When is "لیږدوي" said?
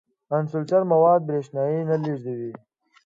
2.03-2.51